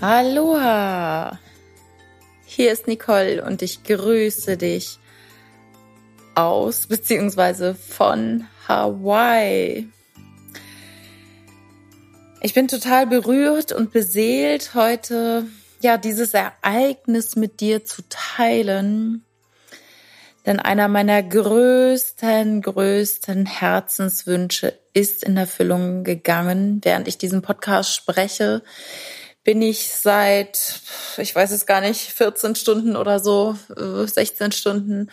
[0.00, 1.38] Aloha!
[2.46, 4.98] Hier ist Nicole und ich grüße dich
[6.34, 7.74] aus bzw.
[7.74, 9.90] von Hawaii.
[12.40, 15.44] Ich bin total berührt und beseelt heute,
[15.82, 19.22] ja, dieses Ereignis mit dir zu teilen.
[20.46, 28.62] Denn einer meiner größten, größten Herzenswünsche ist in Erfüllung gegangen, während ich diesen Podcast spreche
[29.44, 30.80] bin ich seit,
[31.16, 35.10] ich weiß es gar nicht, 14 Stunden oder so, 16 äh, Stunden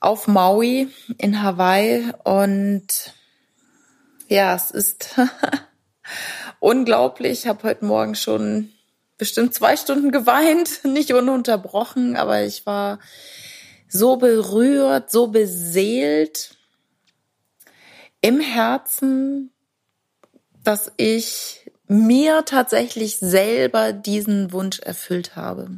[0.00, 3.14] auf Maui in Hawaii und
[4.28, 5.16] ja, es ist
[6.60, 7.40] unglaublich.
[7.40, 8.70] Ich habe heute Morgen schon
[9.16, 13.00] bestimmt zwei Stunden geweint, nicht ununterbrochen, aber ich war
[13.88, 16.56] so berührt, so beseelt
[18.20, 19.50] im Herzen,
[20.62, 21.57] dass ich
[21.88, 25.70] mir tatsächlich selber diesen Wunsch erfüllt habe.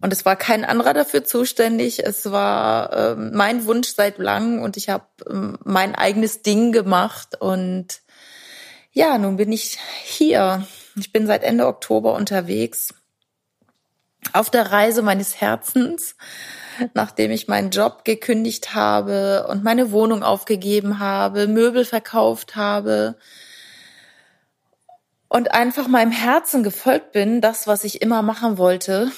[0.00, 2.04] Und es war kein anderer dafür zuständig.
[2.04, 7.40] Es war äh, mein Wunsch seit langem und ich habe äh, mein eigenes Ding gemacht.
[7.40, 8.02] Und
[8.92, 10.66] ja, nun bin ich hier.
[10.96, 12.94] Ich bin seit Ende Oktober unterwegs
[14.32, 16.16] auf der Reise meines Herzens,
[16.94, 23.16] nachdem ich meinen Job gekündigt habe und meine Wohnung aufgegeben habe, Möbel verkauft habe,
[25.36, 29.12] und einfach meinem Herzen gefolgt bin, das, was ich immer machen wollte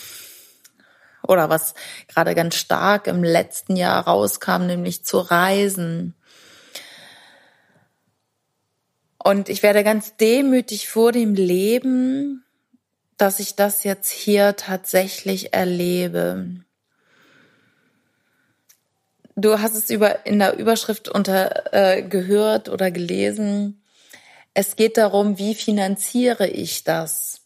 [1.23, 1.75] oder was
[2.09, 6.17] gerade ganz stark im letzten Jahr rauskam, nämlich zu reisen.
[9.17, 12.45] Und ich werde ganz demütig vor dem Leben,
[13.17, 16.49] dass ich das jetzt hier tatsächlich erlebe.
[19.37, 23.81] Du hast es über in der Überschrift unter äh, gehört oder gelesen.
[24.61, 27.43] Es geht darum, wie finanziere ich das?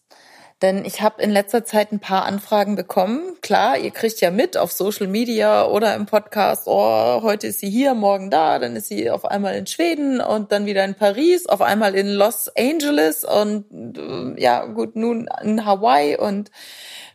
[0.63, 3.37] Denn ich habe in letzter Zeit ein paar Anfragen bekommen.
[3.43, 7.69] Klar, ihr kriegt ja mit auf Social Media oder im Podcast, oh, heute ist sie
[7.69, 11.45] hier, morgen da, dann ist sie auf einmal in Schweden und dann wieder in Paris,
[11.45, 13.67] auf einmal in Los Angeles und
[13.99, 16.51] äh, ja, gut, nun in Hawaii und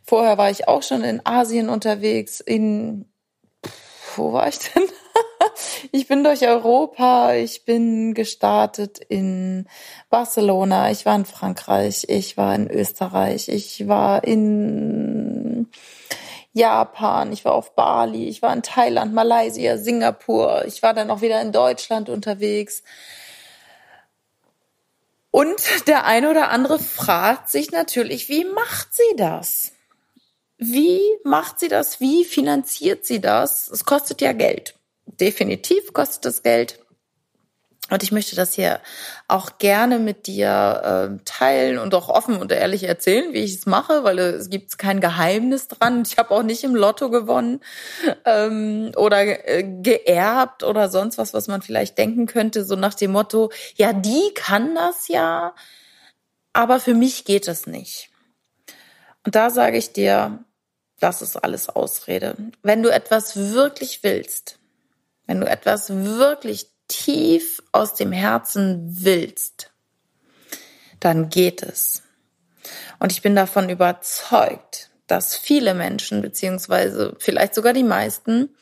[0.04, 3.06] vorher war ich auch schon in Asien unterwegs, in
[4.16, 4.84] wo war ich denn?
[5.92, 9.68] Ich bin durch Europa, ich bin gestartet in
[10.10, 15.70] Barcelona, ich war in Frankreich, ich war in Österreich, ich war in
[16.54, 21.22] Japan, ich war auf Bali, ich war in Thailand, Malaysia, Singapur, ich war dann auch
[21.22, 22.84] wieder in Deutschland unterwegs.
[25.30, 29.74] Und der eine oder andere fragt sich natürlich, wie macht sie das?
[30.58, 32.00] Wie macht sie das?
[32.00, 33.68] Wie finanziert sie das?
[33.68, 34.77] Es kostet ja Geld
[35.20, 36.80] definitiv kostet es Geld.
[37.90, 38.82] Und ich möchte das hier
[39.30, 43.66] auch gerne mit dir äh, teilen und auch offen und ehrlich erzählen, wie ich es
[43.66, 46.04] mache, weil es gibt kein Geheimnis dran.
[46.06, 47.62] Ich habe auch nicht im Lotto gewonnen
[48.26, 53.12] ähm, oder äh, geerbt oder sonst was, was man vielleicht denken könnte, so nach dem
[53.12, 55.56] Motto, ja, die kann das ja,
[56.52, 58.10] aber für mich geht es nicht.
[59.24, 60.44] Und da sage ich dir,
[61.00, 62.36] das ist alles Ausrede.
[62.64, 64.58] Wenn du etwas wirklich willst,
[65.28, 69.72] wenn du etwas wirklich tief aus dem Herzen willst,
[71.00, 72.02] dann geht es.
[73.00, 78.56] Und ich bin davon überzeugt, dass viele Menschen, beziehungsweise vielleicht sogar die meisten,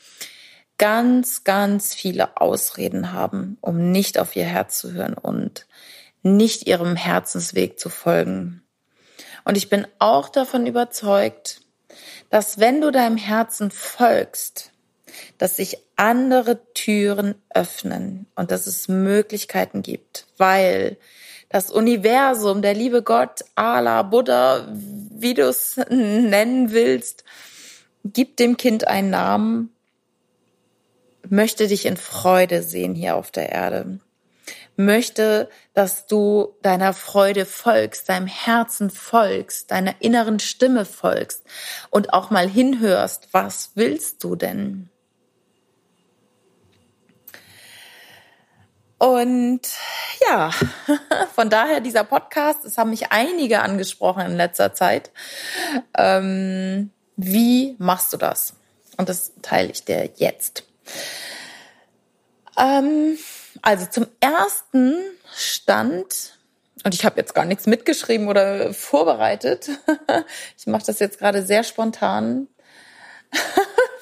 [0.78, 5.68] ganz, ganz viele Ausreden haben, um nicht auf ihr Herz zu hören und
[6.22, 8.64] nicht ihrem Herzensweg zu folgen.
[9.46, 11.62] Und ich bin auch davon überzeugt,
[12.30, 14.72] dass wenn du deinem Herzen folgst,
[15.38, 20.98] dass sich andere Türen öffnen und dass es Möglichkeiten gibt, weil
[21.50, 27.24] das Universum, der liebe Gott, Allah, Buddha, wie du es nennen willst,
[28.04, 29.76] gibt dem Kind einen Namen,
[31.30, 34.00] möchte dich in Freude sehen hier auf der Erde,
[34.76, 41.44] möchte, dass du deiner Freude folgst, deinem Herzen folgst, deiner inneren Stimme folgst
[41.90, 44.90] und auch mal hinhörst, was willst du denn?
[48.98, 49.62] Und
[50.28, 50.52] ja,
[51.36, 55.12] von daher dieser Podcast, es haben mich einige angesprochen in letzter Zeit.
[55.98, 58.54] Ähm, wie machst du das?
[58.98, 60.64] Und das teile ich dir jetzt.
[62.58, 63.18] Ähm,
[63.62, 64.96] also zum ersten
[65.36, 66.38] stand,
[66.84, 69.70] und ich habe jetzt gar nichts mitgeschrieben oder vorbereitet.
[70.58, 72.48] ich mache das jetzt gerade sehr spontan.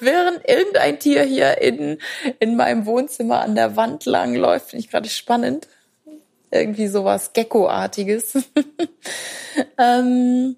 [0.00, 1.98] Während irgendein Tier hier in,
[2.38, 4.70] in meinem Wohnzimmer an der Wand lang läuft.
[4.70, 5.68] Finde ich gerade spannend.
[6.50, 8.38] Irgendwie sowas Gecko-artiges.
[9.78, 10.56] Ähm,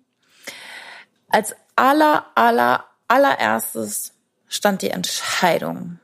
[1.28, 4.14] als aller, aller, allererstes
[4.48, 5.98] stand die Entscheidung,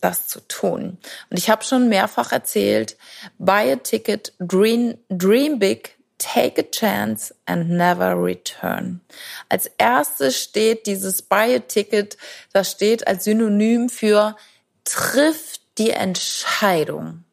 [0.00, 0.98] das zu tun.
[1.30, 2.96] Und ich habe schon mehrfach erzählt,
[3.38, 9.00] buy a ticket, dream, dream big, take a chance and never return.
[9.48, 12.16] Als erstes steht dieses buy a ticket,
[12.52, 14.36] das steht als Synonym für
[14.84, 17.24] triff die Entscheidung.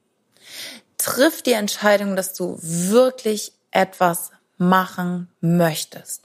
[0.97, 6.23] Triff die Entscheidung, dass du wirklich etwas machen möchtest.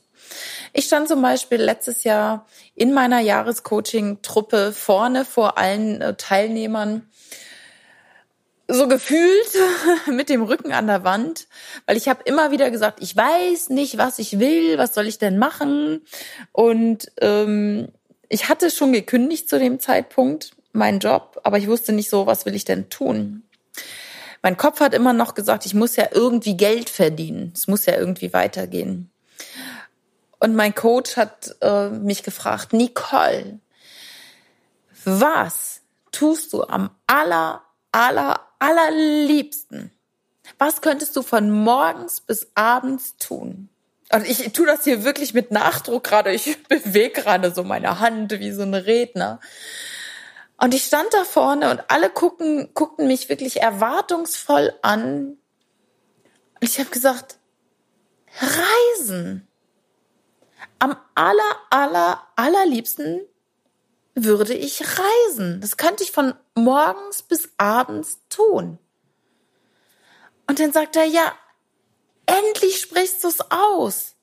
[0.73, 7.09] Ich stand zum Beispiel letztes Jahr in meiner Jahrescoaching-Truppe vorne vor allen äh, Teilnehmern
[8.67, 9.51] so gefühlt
[10.07, 11.47] mit dem Rücken an der Wand,
[11.87, 15.19] weil ich habe immer wieder gesagt, ich weiß nicht, was ich will, was soll ich
[15.19, 16.03] denn machen?
[16.53, 17.89] Und ähm,
[18.29, 22.47] ich hatte schon gekündigt zu dem Zeitpunkt meinen Job, aber ich wusste nicht so, was
[22.47, 23.43] will ich denn tun?
[24.43, 27.97] Mein Kopf hat immer noch gesagt, ich muss ja irgendwie Geld verdienen, es muss ja
[27.97, 29.11] irgendwie weitergehen.
[30.39, 33.61] Und mein Coach hat äh, mich gefragt, Nicole,
[35.05, 35.81] was
[36.13, 37.63] tust du am aller,
[37.93, 39.91] aller, allerliebsten?
[40.59, 43.69] Was könntest du von morgens bis abends tun?
[44.13, 46.33] Und ich tue das hier wirklich mit Nachdruck gerade.
[46.33, 49.41] Ich bewege gerade so meine Hand wie so ein Redner.
[50.57, 55.37] Und ich stand da vorne und alle gucken, guckten mich wirklich erwartungsvoll an.
[56.61, 57.39] Und ich habe gesagt,
[58.41, 59.47] Reisen
[60.79, 63.23] am aller, aller, allerliebsten
[64.15, 65.61] würde ich reisen.
[65.61, 68.79] Das könnte ich von morgens bis abends tun.
[70.47, 71.35] Und dann sagt er, ja,
[72.27, 74.15] endlich sprichst du es aus.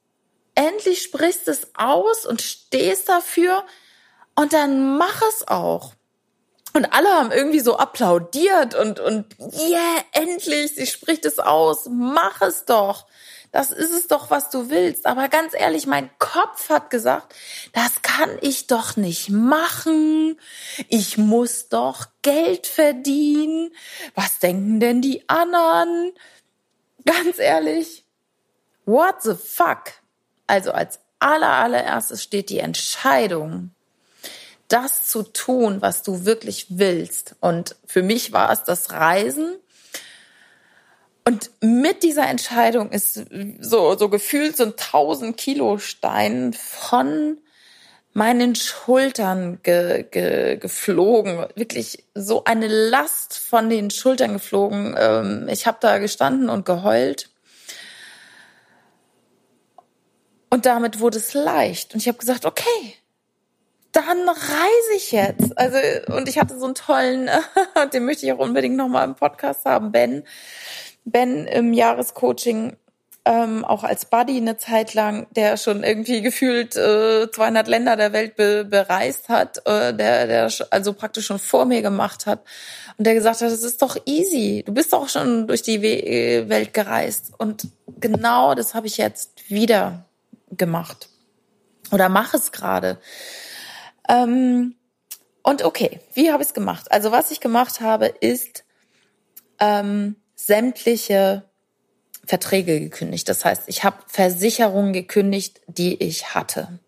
[0.56, 3.64] Endlich sprichst du es aus und stehst dafür
[4.36, 5.94] und dann mach es auch.
[6.74, 12.42] Und alle haben irgendwie so applaudiert und, und, yeah, endlich, sie spricht es aus, mach
[12.42, 13.08] es doch
[13.52, 15.06] das ist es doch, was du willst.
[15.06, 17.36] Aber ganz ehrlich, mein Kopf hat gesagt,
[17.74, 20.40] das kann ich doch nicht machen.
[20.88, 23.72] Ich muss doch Geld verdienen.
[24.16, 26.14] Was denken denn die anderen?
[27.06, 28.06] Ganz ehrlich,
[28.86, 29.84] what the fuck?
[30.48, 33.72] Also als aller, allererstes steht die Entscheidung,
[34.70, 37.36] das zu tun, was du wirklich willst.
[37.42, 39.58] Und für mich war es das Reisen.
[41.24, 43.26] Und mit dieser Entscheidung ist
[43.60, 47.38] so, so gefühlt so ein 1000 Kilo Stein von
[48.14, 51.46] meinen Schultern ge, ge, geflogen.
[51.56, 54.96] Wirklich so eine Last von den Schultern geflogen.
[54.98, 57.30] Ähm, ich habe da gestanden und geheult.
[60.50, 61.94] Und damit wurde es leicht.
[61.94, 62.96] Und ich habe gesagt, okay,
[63.92, 65.58] dann reise ich jetzt.
[65.58, 65.78] Also,
[66.14, 67.30] und ich hatte so einen tollen,
[67.94, 70.24] den möchte ich auch unbedingt nochmal im Podcast haben, Ben
[71.06, 72.78] Ben im Jahrescoaching
[73.24, 78.14] ähm, auch als Buddy eine Zeit lang, der schon irgendwie gefühlt äh, 200 Länder der
[78.14, 82.44] Welt be bereist hat, äh, der, der also praktisch schon vor mir gemacht hat
[82.98, 86.50] und der gesagt hat, das ist doch easy, du bist doch schon durch die We
[86.50, 87.68] Welt gereist und
[88.00, 90.06] genau das habe ich jetzt wieder
[90.50, 91.10] gemacht
[91.92, 92.98] oder mache es gerade.
[94.10, 94.76] Ähm,
[95.44, 96.92] und okay, wie habe ich es gemacht?
[96.92, 98.64] Also was ich gemacht habe, ist
[99.60, 101.44] ähm, sämtliche
[102.26, 103.28] Verträge gekündigt.
[103.30, 106.80] Das heißt, ich habe Versicherungen gekündigt, die ich hatte.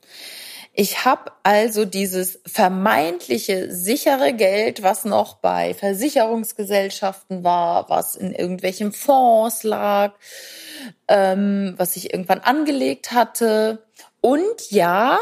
[0.75, 8.91] Ich habe also dieses vermeintliche sichere Geld, was noch bei Versicherungsgesellschaften war, was in irgendwelchen
[8.91, 10.13] Fonds lag,
[11.07, 13.85] ähm, was ich irgendwann angelegt hatte.
[14.19, 15.19] Und ja,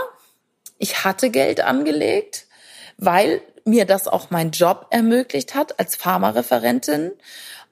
[0.77, 2.47] ich hatte Geld angelegt,
[2.97, 7.11] weil mir das auch mein Job ermöglicht hat als Pharmareferentin.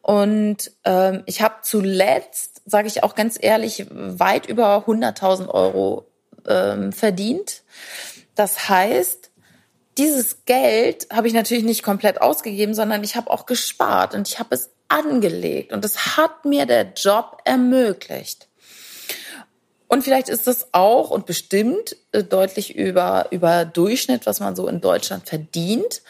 [0.02, 6.08] Und ähm, ich habe zuletzt, sage ich auch ganz ehrlich, weit über 100.000 Euro
[6.48, 7.64] ähm, verdient.
[8.36, 9.32] Das heißt,
[9.98, 14.40] dieses Geld habe ich natürlich nicht komplett ausgegeben, sondern ich habe auch gespart und ich
[14.40, 18.48] habe es angelegt und es hat mir der Job ermöglicht.
[19.88, 24.68] Und vielleicht ist es auch und bestimmt äh, deutlich über, über Durchschnitt, was man so
[24.68, 26.02] in Deutschland verdient.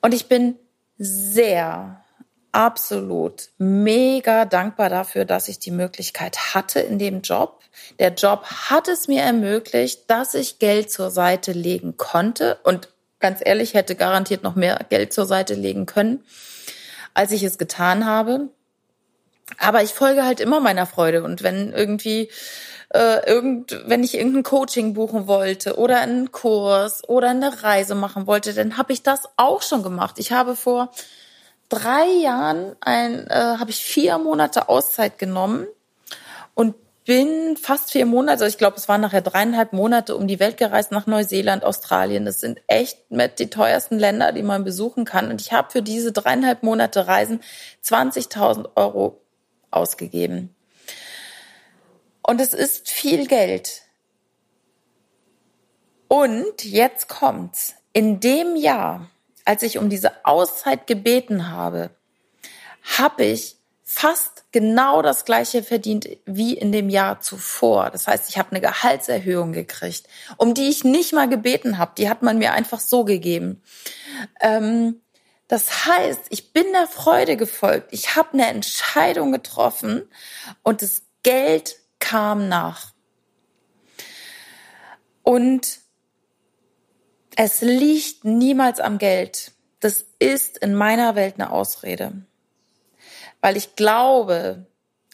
[0.00, 0.56] Und ich bin
[0.98, 2.03] sehr
[2.54, 7.60] absolut mega dankbar dafür, dass ich die Möglichkeit hatte in dem Job.
[7.98, 13.40] Der Job hat es mir ermöglicht, dass ich Geld zur Seite legen konnte und ganz
[13.44, 16.24] ehrlich hätte garantiert noch mehr Geld zur Seite legen können,
[17.12, 18.48] als ich es getan habe.
[19.58, 22.30] Aber ich folge halt immer meiner Freude und wenn irgendwie
[22.90, 28.26] äh, irgend, wenn ich irgendein Coaching buchen wollte oder einen Kurs oder eine Reise machen
[28.26, 30.18] wollte, dann habe ich das auch schon gemacht.
[30.18, 30.90] Ich habe vor
[31.74, 35.66] drei Jahren ein, äh, habe ich vier Monate Auszeit genommen
[36.54, 40.40] und bin fast vier Monate, also ich glaube, es waren nachher dreieinhalb Monate um die
[40.40, 42.24] Welt gereist nach Neuseeland, Australien.
[42.24, 45.30] Das sind echt mit die teuersten Länder, die man besuchen kann.
[45.30, 47.40] Und ich habe für diese dreieinhalb Monate Reisen
[47.84, 49.20] 20.000 Euro
[49.70, 50.54] ausgegeben.
[52.22, 53.82] Und es ist viel Geld.
[56.08, 57.74] Und jetzt kommt's.
[57.92, 59.10] In dem Jahr,
[59.44, 61.90] als ich um diese Auszeit gebeten habe,
[62.98, 67.90] habe ich fast genau das gleiche verdient wie in dem Jahr zuvor.
[67.90, 71.92] Das heißt, ich habe eine Gehaltserhöhung gekriegt, um die ich nicht mal gebeten habe.
[71.98, 73.62] Die hat man mir einfach so gegeben.
[74.40, 75.00] Ähm,
[75.48, 77.88] das heißt, ich bin der Freude gefolgt.
[77.92, 80.08] Ich habe eine Entscheidung getroffen
[80.62, 82.92] und das Geld kam nach.
[85.22, 85.83] Und
[87.36, 89.52] es liegt niemals am Geld.
[89.80, 92.12] Das ist in meiner Welt eine Ausrede
[93.44, 94.64] weil ich glaube,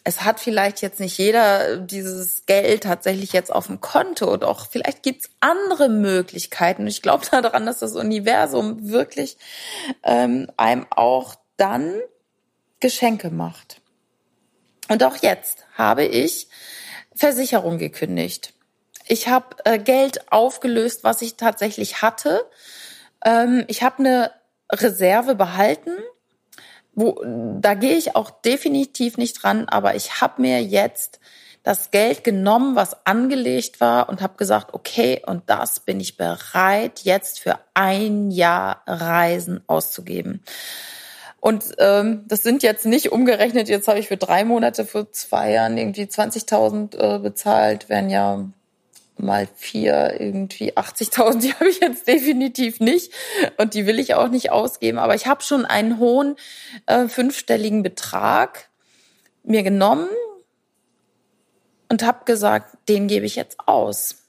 [0.05, 5.03] es hat vielleicht jetzt nicht jeder dieses Geld tatsächlich jetzt auf dem Konto, doch vielleicht
[5.03, 6.87] gibt's andere Möglichkeiten.
[6.87, 9.37] Ich glaube daran, dass das Universum wirklich
[10.05, 11.95] ähm, einem auch dann
[12.79, 13.81] Geschenke macht.
[14.89, 16.47] Und auch jetzt habe ich
[17.17, 18.55] Versicherung gekündigt.
[19.11, 22.45] Ich habe äh, Geld aufgelöst, was ich tatsächlich hatte.
[23.25, 24.31] Ähm, ich habe eine
[24.73, 25.91] Reserve behalten
[26.95, 27.23] wo,
[27.61, 31.21] da gehe ich auch definitiv nicht dran, aber ich habe mir jetzt
[31.63, 37.01] das Geld genommen, was angelegt war und habe gesagt, okay, und das bin ich bereit,
[37.01, 40.43] jetzt für ein Jahr Reisen auszugeben.
[41.39, 45.53] Und ähm, das sind jetzt nicht umgerechnet, jetzt habe ich für drei Monate, für zwei
[45.53, 48.45] Jahren irgendwie 20.000 äh, bezahlt, werden ja
[49.25, 53.13] mal vier, irgendwie 80.000, die habe ich jetzt definitiv nicht
[53.57, 54.99] und die will ich auch nicht ausgeben.
[54.99, 56.37] Aber ich habe schon einen hohen
[56.87, 58.69] äh, fünfstelligen Betrag
[59.43, 60.09] mir genommen
[61.89, 64.20] und habe gesagt, den gebe ich jetzt aus.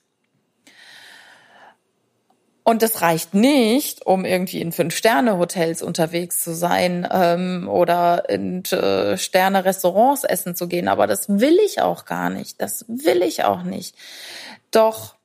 [2.72, 9.18] Und das reicht nicht, um irgendwie in Fünf-Sterne-Hotels unterwegs zu sein ähm, oder in äh,
[9.18, 10.88] Sterne-Restaurants essen zu gehen.
[10.88, 12.62] Aber das will ich auch gar nicht.
[12.62, 13.98] Das will ich auch nicht.
[14.72, 15.16] Doch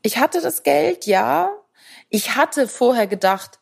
[0.00, 1.50] ich hatte das Geld, ja.
[2.08, 3.58] Ich hatte vorher gedacht,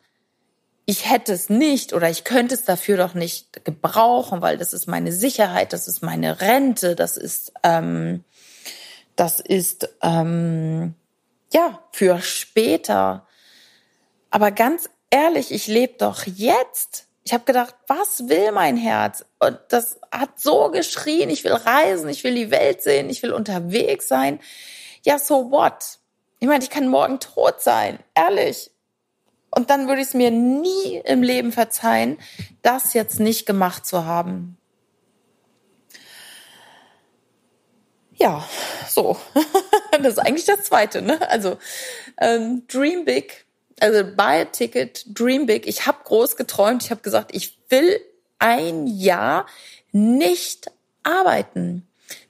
[0.86, 4.86] ich hätte es nicht oder ich könnte es dafür doch nicht gebrauchen, weil das ist
[4.86, 8.22] meine Sicherheit, das ist meine Rente, das ist, ähm,
[9.16, 10.94] das ist ähm,
[11.52, 13.26] ja für später.
[14.30, 17.06] Aber ganz ehrlich, ich lebe doch jetzt.
[17.24, 19.24] Ich habe gedacht, was will mein Herz?
[19.38, 23.32] Und das hat so geschrien, ich will reisen, ich will die Welt sehen, ich will
[23.32, 24.40] unterwegs sein.
[25.04, 25.98] Ja, so what?
[26.40, 28.70] Ich meine, ich kann morgen tot sein, ehrlich.
[29.50, 32.18] Und dann würde ich es mir nie im Leben verzeihen,
[32.62, 34.56] das jetzt nicht gemacht zu haben.
[38.18, 38.46] Ja,
[38.88, 39.16] so.
[39.92, 41.02] das ist eigentlich das Zweite.
[41.02, 41.28] Ne?
[41.30, 41.56] Also
[42.20, 43.46] ähm, Dream Big
[43.80, 45.66] also buy a ticket, dream big.
[45.66, 46.84] Ich habe groß geträumt.
[46.84, 48.00] Ich habe gesagt, ich will
[48.38, 49.46] ein Jahr
[49.92, 50.70] nicht
[51.02, 51.86] arbeiten.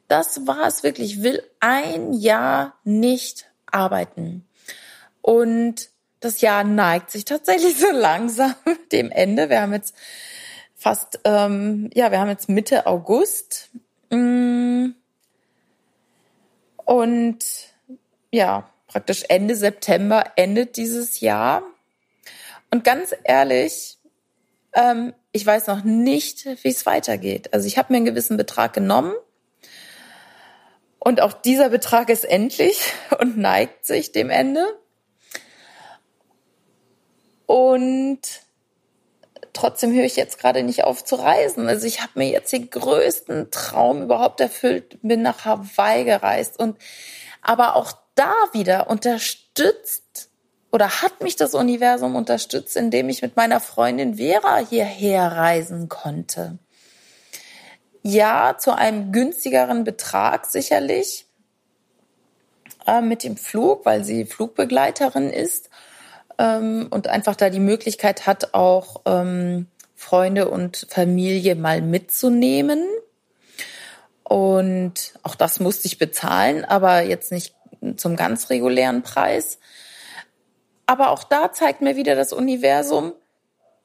[0.09, 1.17] Das war es wirklich.
[1.17, 4.47] Ich will ein Jahr nicht arbeiten.
[5.21, 5.91] Und
[6.21, 8.55] das Jahr neigt sich tatsächlich so langsam
[8.93, 9.51] dem Ende.
[9.51, 9.95] Wir haben jetzt
[10.75, 13.71] fast, ähm, ja, wir haben jetzt Mitte August.
[14.11, 14.58] Mm.
[16.89, 17.45] Und
[18.31, 21.63] ja, praktisch Ende September endet dieses Jahr.
[22.71, 23.99] Und ganz ehrlich,
[24.73, 27.53] ähm, ich weiß noch nicht, wie es weitergeht.
[27.53, 29.13] Also ich habe mir einen gewissen Betrag genommen
[30.99, 32.81] und auch dieser Betrag ist endlich
[33.21, 34.65] und neigt sich dem Ende.
[37.45, 38.21] Und
[39.59, 41.69] trotzdem höre ich jetzt gerade nicht auf zu reisen.
[41.69, 46.77] Also ich habe mir jetzt den größten Traum überhaupt erfüllt, bin nach Hawaii gereist und
[47.43, 50.31] aber auch da wieder unterstützt
[50.71, 56.59] oder hat mich das Universum unterstützt, indem ich mit meiner Freundin Vera hierher reisen konnte.
[58.03, 61.27] Ja, zu einem günstigeren Betrag sicherlich
[62.87, 65.68] äh, mit dem Flug, weil sie Flugbegleiterin ist
[66.39, 72.85] ähm, und einfach da die Möglichkeit hat, auch ähm, Freunde und Familie mal mitzunehmen.
[74.23, 77.55] Und auch das musste ich bezahlen, aber jetzt nicht
[77.97, 79.59] zum ganz regulären Preis.
[80.87, 83.13] Aber auch da zeigt mir wieder das Universum,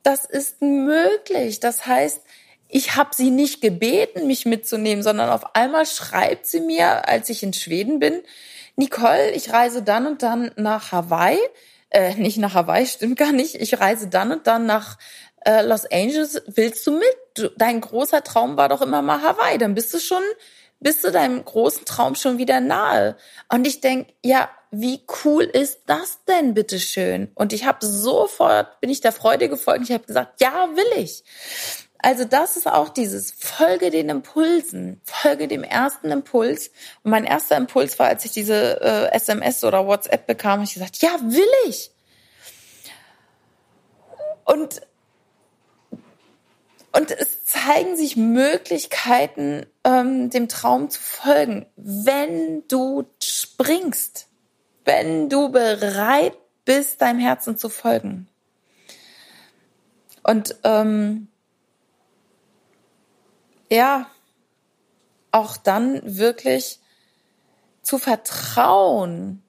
[0.04, 1.60] das ist möglich.
[1.60, 2.22] Das heißt,
[2.70, 7.44] ich habe sie nicht gebeten, mich mitzunehmen, sondern auf einmal schreibt sie mir, als ich
[7.44, 8.22] in Schweden bin,
[8.76, 11.38] Nicole, ich reise dann und dann nach Hawaii.
[11.94, 13.56] Äh, nicht nach Hawaii, stimmt gar nicht.
[13.56, 14.98] Ich reise dann und dann nach
[15.46, 16.42] äh, Los Angeles.
[16.48, 17.16] Willst du mit?
[17.36, 19.58] Du, dein großer Traum war doch immer mal Hawaii.
[19.58, 20.24] Dann bist du schon
[20.84, 23.16] bist du deinem großen Traum schon wieder nahe.
[23.50, 27.32] Und ich denk, ja, wie cool ist das denn, bitteschön?
[27.36, 31.24] Und ich habe sofort, bin ich der Freude gefolgt, ich habe gesagt, ja, will ich.
[32.04, 36.70] Also das ist auch dieses, folge den Impulsen, folge dem ersten Impuls.
[37.02, 40.74] Und mein erster Impuls war, als ich diese äh, SMS oder WhatsApp bekam, habe ich
[40.74, 41.92] gesagt, ja, will ich.
[44.44, 44.82] Und
[46.92, 54.28] und es zeigen sich Möglichkeiten, ähm, dem Traum zu folgen, wenn du springst,
[54.84, 58.28] wenn du bereit bist, deinem Herzen zu folgen.
[60.22, 61.30] Und ähm,
[63.74, 64.08] ja,
[65.32, 66.80] auch dann wirklich
[67.82, 69.44] zu vertrauen,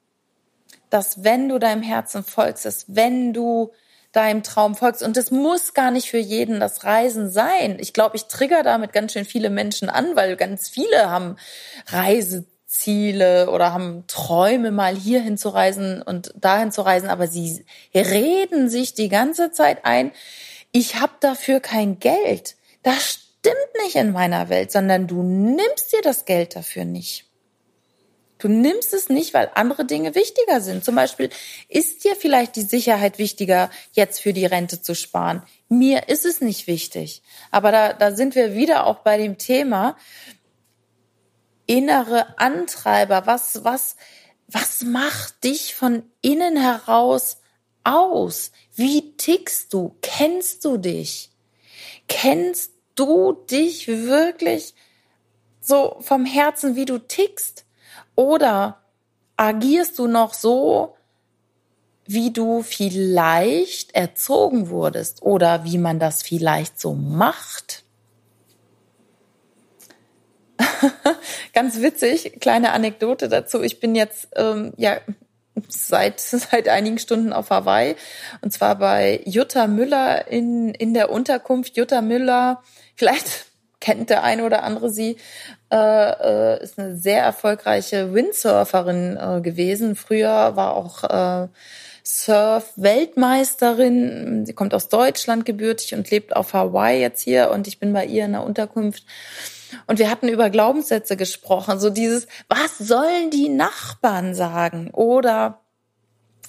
[0.91, 3.73] dass wenn du deinem Herzen folgst, dass wenn du
[4.15, 5.03] deinem Traum folgst.
[5.03, 7.79] Und es muss gar nicht für jeden das Reisen sein.
[7.81, 11.37] Ich glaube, ich trigger damit ganz schön viele Menschen an, weil ganz viele haben
[11.89, 17.65] Reiseziele oder haben Träume, mal hierhin zu reisen und dahin zu reisen, aber sie
[17.95, 20.13] reden sich die ganze Zeit ein,
[20.71, 22.57] ich habe dafür kein Geld.
[22.83, 27.27] Das stimmt nicht in meiner Welt, sondern du nimmst dir das Geld dafür nicht.
[28.39, 30.85] Du nimmst es nicht, weil andere Dinge wichtiger sind.
[30.85, 31.31] Zum Beispiel
[31.69, 35.43] ist dir vielleicht die Sicherheit wichtiger, jetzt für die Rente zu sparen.
[35.69, 37.23] Mir ist es nicht wichtig.
[37.51, 39.97] Aber da, da sind wir wieder auch bei dem Thema
[41.67, 43.27] innere Antreiber.
[43.27, 43.97] Was, was,
[44.49, 47.39] was macht dich von innen heraus
[47.83, 48.53] aus?
[48.75, 49.97] Wie tickst du?
[50.03, 51.31] Kennst du dich?
[52.09, 54.75] Kennst du dich wirklich
[55.61, 57.65] so vom Herzen, wie du tickst?
[58.17, 58.83] Oder
[59.37, 60.97] agierst du noch so,
[62.07, 67.85] wie du vielleicht erzogen wurdest oder wie man das vielleicht so macht?
[71.53, 73.63] Ganz witzig, kleine Anekdote dazu.
[73.63, 74.99] Ich bin jetzt ähm, ja
[75.69, 77.97] seit seit einigen Stunden auf Hawaii
[78.41, 81.77] und zwar bei Jutta Müller in in der Unterkunft.
[81.77, 82.63] Jutta Müller,
[82.95, 83.27] vielleicht
[83.81, 85.17] kennt der eine oder andere sie,
[85.71, 89.95] äh, äh, ist eine sehr erfolgreiche Windsurferin äh, gewesen.
[89.95, 91.49] Früher war auch äh,
[92.03, 94.47] Surf-Weltmeisterin.
[94.47, 98.07] Sie kommt aus Deutschland gebürtig und lebt auf Hawaii jetzt hier und ich bin bei
[98.07, 99.05] ihr in der Unterkunft.
[99.87, 104.91] Und wir hatten über Glaubenssätze gesprochen, so dieses, was sollen die Nachbarn sagen?
[104.93, 105.61] Oder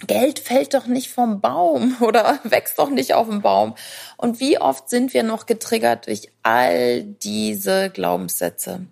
[0.08, 3.76] Geld fällt doch nicht vom Baum oder wächst doch nicht auf dem Baum.
[4.18, 8.88] Und wie oft sind wir noch getriggert durch all diese Glaubenssätze?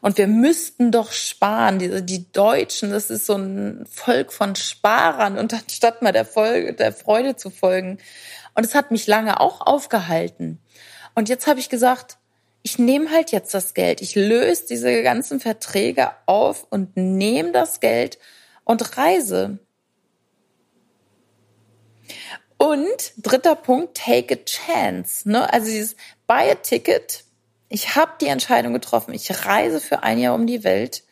[0.00, 1.78] Und wir müssten doch sparen.
[1.78, 6.72] Die, die Deutschen, das ist so ein Volk von Sparern und anstatt mal der, Folge,
[6.72, 7.98] der Freude zu folgen.
[8.54, 10.58] Und es hat mich lange auch aufgehalten.
[11.14, 12.16] Und jetzt habe ich gesagt,
[12.62, 14.02] ich nehme halt jetzt das Geld.
[14.02, 18.18] Ich löse diese ganzen Verträge auf und nehme das Geld
[18.64, 19.58] und reise.
[22.58, 25.28] Und dritter Punkt, take a chance.
[25.28, 25.50] Ne?
[25.50, 25.96] Also dieses
[26.26, 27.24] buy a ticket.
[27.70, 29.14] Ich habe die Entscheidung getroffen.
[29.14, 31.04] Ich reise für ein Jahr um die Welt.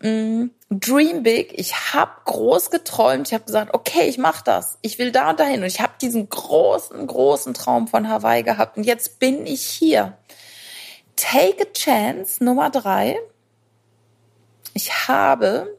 [0.00, 1.58] Mm, dream big.
[1.58, 3.28] Ich habe groß geträumt.
[3.28, 4.78] Ich habe gesagt, okay, ich mache das.
[4.82, 5.60] Ich will da und dahin.
[5.60, 8.76] Und ich habe diesen großen, großen Traum von Hawaii gehabt.
[8.76, 10.16] Und jetzt bin ich hier.
[11.16, 12.42] Take a chance.
[12.42, 13.18] Nummer drei.
[14.74, 15.76] Ich habe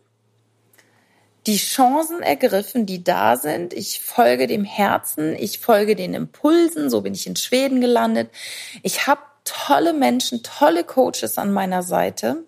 [1.47, 3.73] die Chancen ergriffen, die da sind.
[3.73, 6.89] Ich folge dem Herzen, ich folge den Impulsen.
[6.89, 8.30] So bin ich in Schweden gelandet.
[8.84, 12.43] Ich habe tolle Menschen, tolle Coaches an meiner Seite.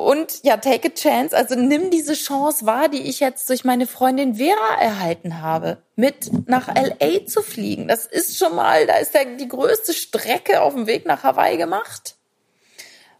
[0.00, 1.36] Und ja, take a chance.
[1.36, 6.48] Also nimm diese Chance wahr, die ich jetzt durch meine Freundin Vera erhalten habe, mit
[6.48, 7.86] nach LA zu fliegen.
[7.86, 11.58] Das ist schon mal, da ist ja die größte Strecke auf dem Weg nach Hawaii
[11.58, 12.16] gemacht.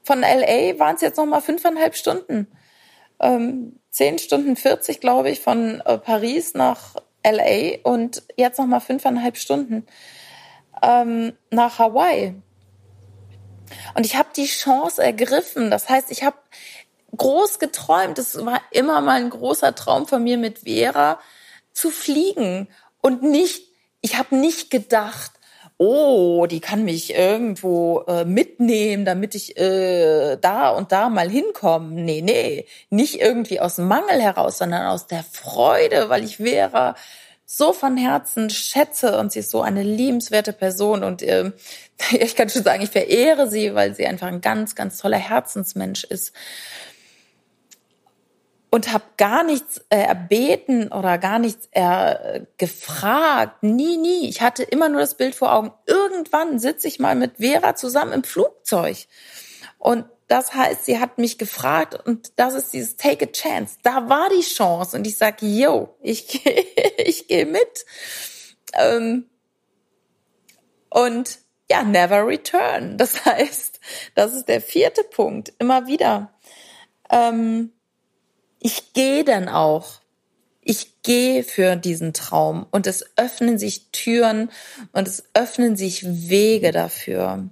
[0.03, 2.47] Von LA waren es jetzt noch mal fünfeinhalb Stunden.
[3.21, 8.81] Ähm, zehn Stunden 40, glaube ich, von äh, Paris nach LA und jetzt noch mal
[8.81, 9.87] fünfeinhalb Stunden
[10.83, 12.37] ähm, nach Hawaii.
[13.95, 15.71] Und ich habe die Chance ergriffen.
[15.71, 16.37] Das heißt, ich habe
[17.17, 18.19] groß geträumt.
[18.19, 21.19] Es war immer mal ein großer Traum von mir mit Vera
[21.73, 22.69] zu fliegen
[23.01, 23.69] und nicht.
[24.01, 25.33] Ich habe nicht gedacht,
[25.77, 32.03] oh, die kann mich irgendwo äh, mitnehmen, damit ich äh, da und da mal hinkomme.
[32.03, 36.97] Nee, nee, nicht irgendwie aus Mangel heraus, sondern aus der Freude, weil ich Vera
[37.53, 41.51] so von Herzen schätze und sie ist so eine liebenswerte Person und äh,
[42.13, 46.05] ich kann schon sagen, ich verehre sie, weil sie einfach ein ganz, ganz toller Herzensmensch
[46.05, 46.33] ist.
[48.71, 53.65] und habe gar nichts äh, erbeten oder gar nichts äh, gefragt.
[53.65, 54.29] Nie, nie.
[54.29, 55.73] Ich hatte immer nur das Bild vor Augen.
[55.87, 58.97] Irgendwann sitze ich mal mit Vera zusammen im Flugzeug.
[59.79, 63.79] Und das heißt, sie hat mich gefragt und das ist dieses Take a Chance.
[63.83, 66.47] Da war die Chance und ich sage, yo, ich,
[66.99, 67.85] ich gehe mit.
[68.75, 69.29] Ähm,
[70.89, 72.97] und ja, never return.
[72.97, 73.81] Das heißt,
[74.15, 75.53] das ist der vierte Punkt.
[75.59, 76.33] Immer wieder.
[77.11, 77.73] Ähm,
[78.61, 80.01] ich gehe dann auch.
[80.61, 84.53] Ich gehe für diesen Traum und es öffnen sich Türen
[84.93, 87.49] und es öffnen sich Wege dafür.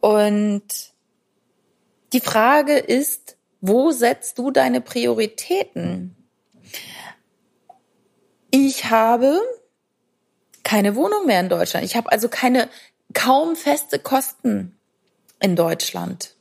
[0.00, 0.89] Und
[2.12, 6.16] die Frage ist, wo setzt du deine Prioritäten?
[8.50, 9.38] Ich habe
[10.64, 11.84] keine Wohnung mehr in Deutschland.
[11.84, 12.68] Ich habe also keine
[13.12, 14.76] kaum feste Kosten
[15.40, 16.34] in Deutschland.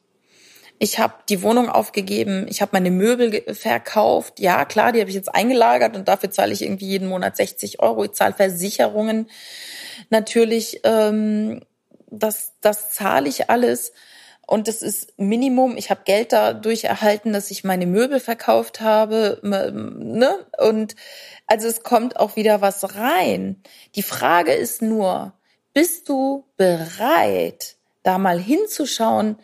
[0.81, 4.39] Ich habe die Wohnung aufgegeben, ich habe meine Möbel verkauft.
[4.39, 7.81] Ja, klar, die habe ich jetzt eingelagert und dafür zahle ich irgendwie jeden Monat 60
[7.81, 8.05] Euro.
[8.05, 9.29] Ich zahle Versicherungen
[10.09, 11.61] natürlich, ähm,
[12.09, 13.91] das, das zahle ich alles.
[14.49, 15.77] Und das ist Minimum.
[15.77, 19.39] Ich habe Geld dadurch erhalten, dass ich meine Möbel verkauft habe.
[19.43, 20.43] Ne?
[20.57, 20.95] Und
[21.45, 23.61] also es kommt auch wieder was rein.
[23.93, 25.33] Die Frage ist nur,
[25.73, 29.37] bist du bereit, da mal hinzuschauen,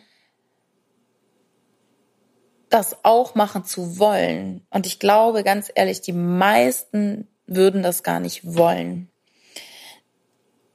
[2.68, 4.66] das auch machen zu wollen.
[4.70, 9.08] Und ich glaube, ganz ehrlich, die meisten würden das gar nicht wollen.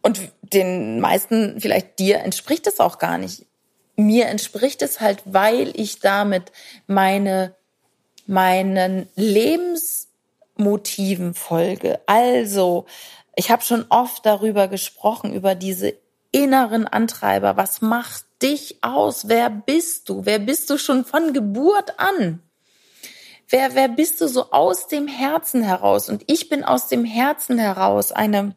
[0.02, 3.46] Und den meisten, vielleicht dir, entspricht es auch gar nicht.
[3.96, 6.52] Mir entspricht es halt, weil ich damit
[6.88, 7.56] meine,
[8.26, 12.02] meinen Lebensmotiven folge.
[12.06, 12.86] Also,
[13.36, 15.94] ich habe schon oft darüber gesprochen, über diese
[16.32, 17.58] inneren Antreiber.
[17.58, 19.28] Was macht dich aus?
[19.28, 20.26] Wer bist du?
[20.26, 22.42] Wer bist du schon von Geburt an?
[23.50, 26.08] Wer, wer bist du so aus dem Herzen heraus?
[26.08, 28.56] Und ich bin aus dem Herzen heraus eine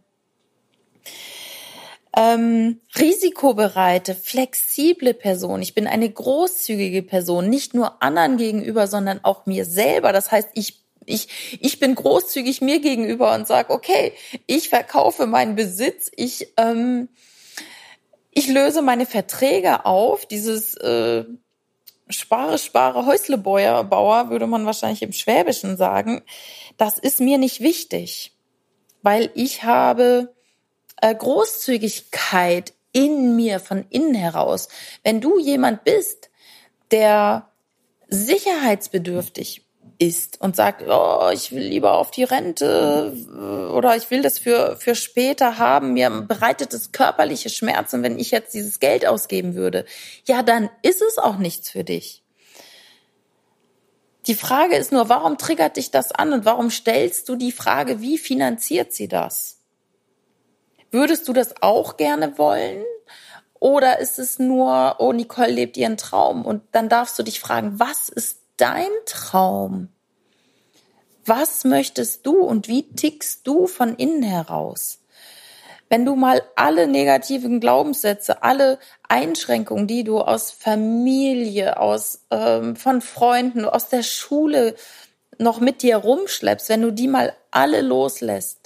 [2.16, 5.62] ähm, risikobereite, flexible Person.
[5.62, 10.12] Ich bin eine großzügige Person, nicht nur anderen gegenüber, sondern auch mir selber.
[10.12, 14.14] Das heißt, ich ich, ich bin großzügig mir gegenüber und sage, okay,
[14.46, 17.11] ich verkaufe meinen Besitz, ich ähm,
[18.31, 21.24] ich löse meine Verträge auf, dieses äh,
[22.09, 26.22] spare, spare Häuslebauer, Bauer, würde man wahrscheinlich im Schwäbischen sagen,
[26.77, 28.33] das ist mir nicht wichtig,
[29.03, 30.34] weil ich habe
[31.05, 34.69] äh, Großzügigkeit in mir, von innen heraus.
[35.03, 36.31] Wenn du jemand bist,
[36.90, 37.51] der
[38.09, 39.67] sicherheitsbedürftig
[39.99, 43.12] ist und sagt, oh, ich will lieber auf die Rente
[43.75, 48.31] oder ich will das für, für später haben, mir bereitet es körperliche Schmerzen, wenn ich
[48.31, 49.85] jetzt dieses Geld ausgeben würde,
[50.25, 52.23] ja, dann ist es auch nichts für dich.
[54.27, 58.01] Die Frage ist nur, warum triggert dich das an und warum stellst du die Frage,
[58.01, 59.54] wie finanziert sie das?
[60.94, 62.85] Würdest du das auch gerne wollen?
[63.59, 66.44] Oder ist es nur, oh, Nicole lebt ihren Traum?
[66.44, 69.88] Und dann darfst du dich fragen, was ist dein Traum?
[71.26, 75.00] Was möchtest du und wie tickst du von innen heraus?
[75.88, 78.78] Wenn du mal alle negativen Glaubenssätze, alle
[79.09, 84.76] Einschränkungen, die du aus Familie, aus ähm, von Freunden, aus der Schule
[85.38, 88.63] noch mit dir rumschleppst, wenn du die mal alle loslässt,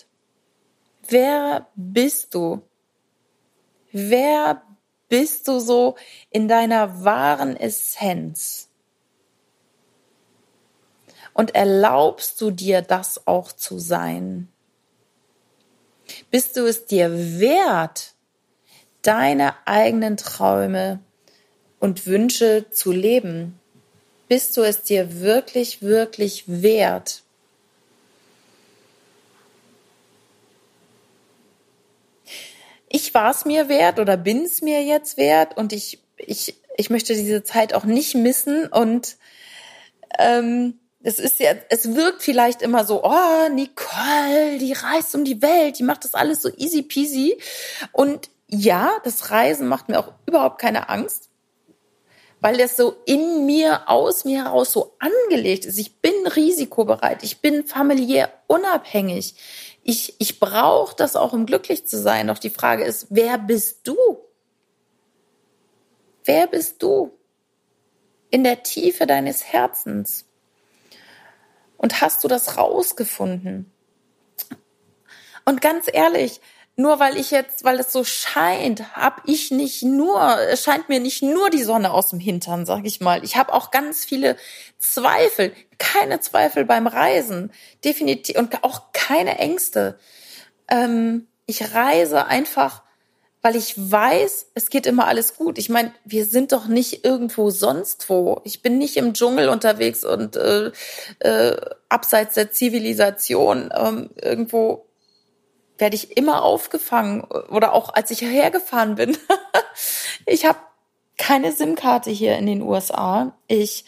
[1.08, 2.62] wer bist du?
[3.92, 4.62] Wer
[5.08, 5.96] bist du so
[6.30, 8.68] in deiner wahren Essenz?
[11.32, 14.48] Und erlaubst du dir das auch zu sein?
[16.30, 18.14] Bist du es dir wert,
[19.02, 21.00] deine eigenen Träume
[21.78, 23.58] und Wünsche zu leben?
[24.26, 27.22] Bist du es dir wirklich, wirklich wert?
[32.88, 36.90] Ich war es mir wert oder bin es mir jetzt wert und ich, ich, ich
[36.90, 39.16] möchte diese Zeit auch nicht missen und
[40.18, 45.40] ähm, es ist ja, es wirkt vielleicht immer so, oh, Nicole, die reist um die
[45.42, 47.38] Welt, die macht das alles so easy peasy.
[47.92, 51.28] Und ja, das Reisen macht mir auch überhaupt keine Angst,
[52.40, 55.78] weil das so in mir, aus mir heraus so angelegt ist.
[55.78, 59.34] Ich bin risikobereit, ich bin familiär unabhängig.
[59.90, 62.26] Ich, ich brauche das auch, um glücklich zu sein.
[62.26, 63.96] Doch die Frage ist, wer bist du?
[66.24, 67.18] Wer bist du?
[68.28, 70.26] In der Tiefe deines Herzens.
[71.78, 73.72] Und hast du das rausgefunden?
[75.46, 76.42] Und ganz ehrlich,
[76.78, 81.00] nur weil ich jetzt, weil es so scheint, habe ich nicht nur, es scheint mir
[81.00, 83.24] nicht nur die Sonne aus dem Hintern, sag ich mal.
[83.24, 84.36] Ich habe auch ganz viele
[84.78, 87.52] Zweifel, keine Zweifel beim Reisen,
[87.84, 89.98] definitiv und auch keine Ängste.
[90.68, 92.84] Ähm, ich reise einfach,
[93.42, 95.58] weil ich weiß, es geht immer alles gut.
[95.58, 98.40] Ich meine, wir sind doch nicht irgendwo sonst wo.
[98.44, 100.70] Ich bin nicht im Dschungel unterwegs und äh,
[101.18, 101.56] äh,
[101.88, 104.87] abseits der Zivilisation ähm, irgendwo
[105.78, 109.16] werde ich immer aufgefangen oder auch als ich hierher gefahren bin.
[110.26, 110.58] ich habe
[111.16, 113.32] keine SIM-Karte hier in den USA.
[113.46, 113.84] Ich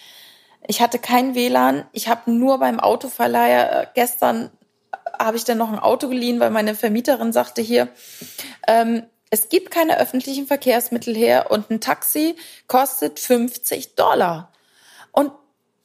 [0.66, 1.86] ich hatte kein WLAN.
[1.92, 4.50] Ich habe nur beim Autoverleiher äh, gestern
[5.18, 7.88] habe ich dann noch ein Auto geliehen, weil meine Vermieterin sagte hier,
[8.66, 14.52] ähm, es gibt keine öffentlichen Verkehrsmittel her und ein Taxi kostet 50 Dollar.
[15.12, 15.32] Und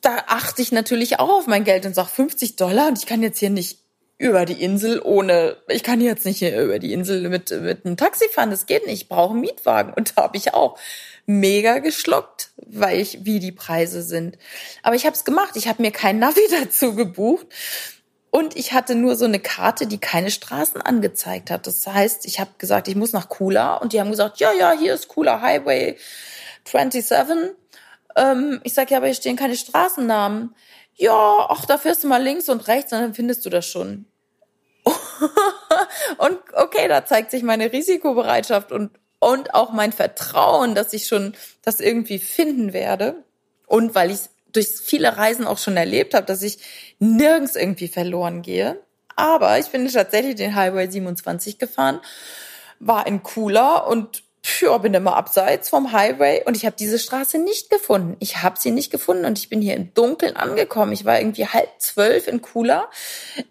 [0.02, 3.22] da achte ich natürlich auch auf mein Geld und sage 50 Dollar und ich kann
[3.22, 3.80] jetzt hier nicht
[4.18, 8.30] über die Insel ohne, ich kann jetzt nicht über die Insel mit, mit einem Taxi
[8.30, 10.78] fahren, das geht nicht, ich brauche einen Mietwagen und da habe ich auch
[11.26, 14.38] mega geschluckt, weil ich, wie die Preise sind.
[14.84, 17.48] Aber ich habe es gemacht, ich habe mir kein Navi dazu gebucht
[18.32, 21.68] und ich hatte nur so eine Karte, die keine Straßen angezeigt hat.
[21.68, 24.74] Das heißt, ich habe gesagt, ich muss nach Kula und die haben gesagt, ja, ja,
[24.78, 25.98] hier ist Kula Highway
[26.66, 27.56] 27.
[28.16, 30.56] Ähm, ich sage, ja, aber hier stehen keine Straßennamen
[30.96, 34.06] ja, ach, da fährst du mal links und rechts und dann findest du das schon.
[36.18, 41.36] und okay, da zeigt sich meine Risikobereitschaft und, und auch mein Vertrauen, dass ich schon
[41.64, 43.24] das irgendwie finden werde.
[43.68, 44.20] Und weil ich
[44.52, 46.60] durch viele Reisen auch schon erlebt habe, dass ich
[47.00, 48.80] nirgends irgendwie verloren gehe.
[49.16, 52.00] Aber ich bin tatsächlich den Highway 27 gefahren,
[52.80, 54.24] war in Cooler und
[54.62, 58.16] ja, bin immer abseits vom Highway und ich habe diese Straße nicht gefunden.
[58.20, 60.92] Ich habe sie nicht gefunden und ich bin hier im Dunkeln angekommen.
[60.92, 62.90] Ich war irgendwie halb zwölf in Kula.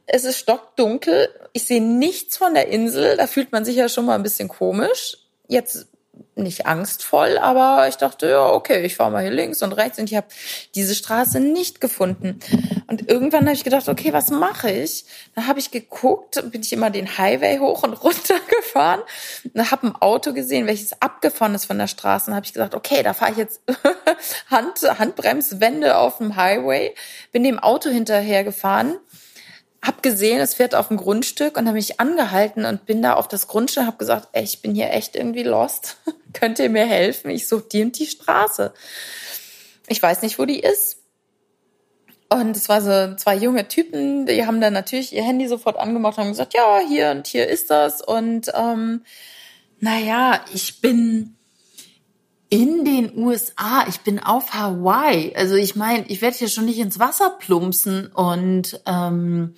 [0.07, 1.28] Es ist stockdunkel.
[1.52, 3.16] Ich sehe nichts von der Insel.
[3.16, 5.18] Da fühlt man sich ja schon mal ein bisschen komisch.
[5.48, 5.88] Jetzt
[6.37, 10.11] nicht angstvoll, aber ich dachte, ja, okay, ich fahre mal hier links und rechts und
[10.11, 10.27] ich habe
[10.74, 12.40] diese Straße nicht gefunden.
[12.87, 15.05] Und irgendwann habe ich gedacht, okay, was mache ich?
[15.35, 19.00] Dann habe ich geguckt, bin ich immer den Highway hoch und runter gefahren
[19.53, 22.31] und habe ein Auto gesehen, welches abgefahren ist von der Straße.
[22.31, 23.62] Und habe ich gesagt, okay, da fahre ich jetzt
[24.50, 26.94] Hand, Handbremswende auf dem Highway,
[27.33, 28.96] bin dem Auto hinterher gefahren
[29.85, 33.29] hab gesehen, es fährt auf ein Grundstück und habe mich angehalten und bin da auf
[33.29, 35.99] das Grundstück und habe gesagt, ey, ich bin hier echt irgendwie lost.
[36.33, 37.31] Könnt ihr mir helfen?
[37.31, 38.73] Ich suche die und die Straße.
[39.88, 40.99] Ich weiß nicht, wo die ist.
[42.31, 46.16] Und es war so zwei junge Typen, die haben dann natürlich ihr Handy sofort angemacht
[46.16, 48.01] und haben gesagt, ja, hier und hier ist das.
[48.01, 49.05] Und ähm,
[49.79, 51.37] naja, ich bin
[52.54, 55.34] in den USA, ich bin auf Hawaii.
[55.34, 59.56] Also ich meine, ich werde hier schon nicht ins Wasser plumpsen und ähm,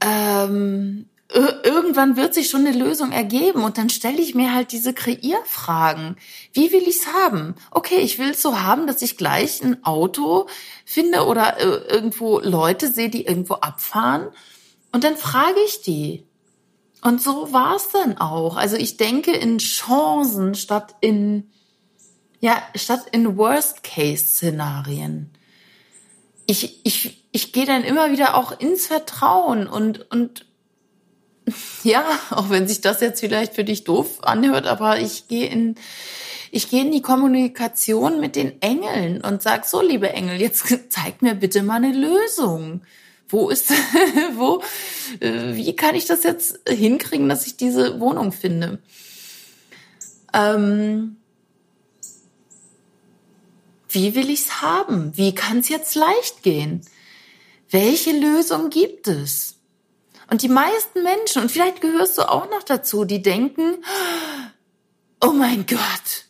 [0.00, 4.94] ähm, irgendwann wird sich schon eine Lösung ergeben und dann stelle ich mir halt diese
[4.94, 6.16] Kreierfragen.
[6.54, 7.54] Wie will ich's haben?
[7.70, 10.46] Okay, ich will es so haben, dass ich gleich ein Auto
[10.86, 14.28] finde oder äh, irgendwo Leute sehe, die irgendwo abfahren
[14.90, 16.24] und dann frage ich die.
[17.04, 18.56] Und so war es dann auch.
[18.56, 21.50] Also ich denke in Chancen statt in,
[22.40, 25.30] ja, statt in Worst-Case-Szenarien.
[26.46, 30.46] Ich, ich, ich gehe dann immer wieder auch ins Vertrauen und, und
[31.82, 35.74] ja, auch wenn sich das jetzt vielleicht für dich doof anhört, aber ich gehe in,
[36.52, 41.20] ich gehe in die Kommunikation mit den Engeln und sag so, liebe Engel, jetzt zeig
[41.20, 42.80] mir bitte mal eine Lösung
[43.28, 43.70] wo ist,
[44.34, 44.62] wo,
[45.20, 48.80] äh, wie kann ich das jetzt hinkriegen, dass ich diese Wohnung finde?
[50.32, 51.16] Ähm,
[53.88, 55.16] wie will ich's haben?
[55.16, 56.82] Wie kann es jetzt leicht gehen?
[57.70, 59.56] Welche Lösung gibt es?
[60.30, 63.84] Und die meisten Menschen, und vielleicht gehörst du auch noch dazu, die denken,
[65.20, 66.26] oh mein Gott,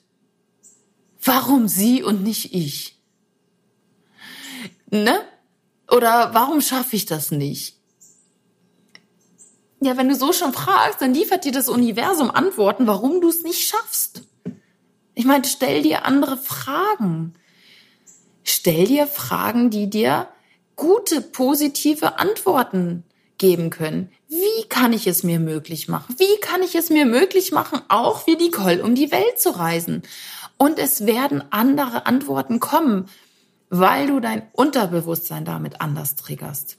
[1.22, 2.98] warum sie und nicht ich?
[4.90, 5.20] Ne?
[5.94, 7.76] Oder warum schaffe ich das nicht?
[9.80, 13.44] Ja, wenn du so schon fragst, dann liefert dir das Universum Antworten, warum du es
[13.44, 14.22] nicht schaffst.
[15.14, 17.34] Ich meine, stell dir andere Fragen.
[18.42, 20.28] Stell dir Fragen, die dir
[20.74, 23.04] gute, positive Antworten
[23.38, 24.10] geben können.
[24.26, 26.16] Wie kann ich es mir möglich machen?
[26.18, 30.02] Wie kann ich es mir möglich machen, auch wie Nicole um die Welt zu reisen?
[30.56, 33.08] Und es werden andere Antworten kommen,
[33.70, 36.78] weil du dein Unterbewusstsein damit anders triggerst.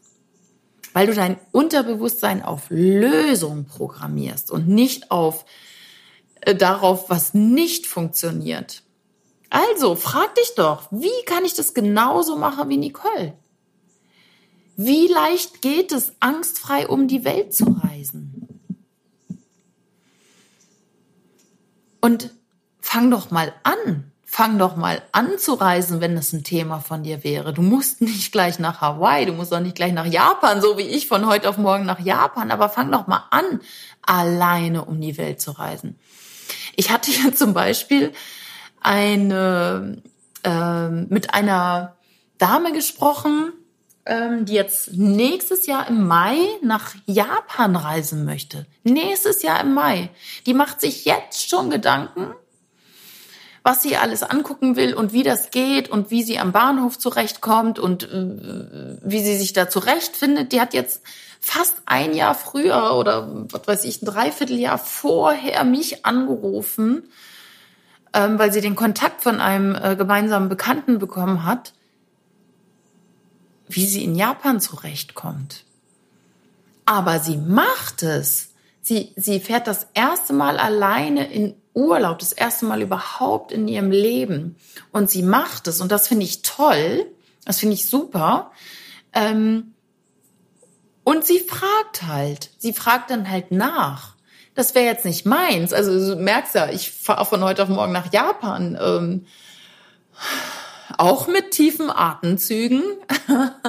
[0.94, 5.46] Weil du dein Unterbewusstsein auf Lösung programmierst und nicht auf
[6.42, 8.84] äh, darauf, was nicht funktioniert.
[9.50, 13.38] Also frag dich doch, wie kann ich das genauso machen wie Nicole?
[14.78, 18.60] Wie leicht geht es, angstfrei um die Welt zu reisen?
[22.02, 22.32] Und
[22.80, 27.04] fang doch mal an, Fang doch mal an zu reisen, wenn es ein Thema von
[27.04, 27.54] dir wäre.
[27.54, 30.82] Du musst nicht gleich nach Hawaii, du musst auch nicht gleich nach Japan, so wie
[30.82, 33.62] ich von heute auf morgen nach Japan, aber fang doch mal an,
[34.02, 35.98] alleine um die Welt zu reisen.
[36.76, 38.12] Ich hatte ja zum Beispiel
[38.82, 40.02] eine
[40.44, 41.96] äh, mit einer
[42.38, 43.54] Dame gesprochen,
[44.06, 48.66] ähm, die jetzt nächstes Jahr im Mai nach Japan reisen möchte.
[48.84, 50.10] Nächstes Jahr im Mai.
[50.46, 52.34] Die macht sich jetzt schon Gedanken,
[53.66, 57.80] was sie alles angucken will und wie das geht und wie sie am Bahnhof zurechtkommt
[57.80, 60.52] und äh, wie sie sich da zurechtfindet.
[60.52, 61.02] Die hat jetzt
[61.40, 67.10] fast ein Jahr früher oder was weiß ich, ein Dreivierteljahr vorher mich angerufen,
[68.14, 71.74] ähm, weil sie den Kontakt von einem äh, gemeinsamen Bekannten bekommen hat,
[73.68, 75.64] wie sie in Japan zurechtkommt.
[76.86, 78.50] Aber sie macht es.
[78.84, 83.92] Sie, sie fährt das erste Mal alleine in Urlaub, das erste Mal überhaupt in ihrem
[83.92, 84.56] Leben.
[84.92, 85.82] Und sie macht es.
[85.82, 87.06] Und das finde ich toll.
[87.46, 88.52] Das finde ich super.
[89.14, 89.74] Ähm,
[91.04, 92.50] und sie fragt halt.
[92.58, 94.16] Sie fragt dann halt nach.
[94.56, 95.74] Das wäre jetzt nicht meins.
[95.74, 98.78] Also du merkst ja, ich fahre von heute auf morgen nach Japan.
[98.82, 99.26] Ähm,
[100.98, 102.84] auch mit tiefen Atemzügen.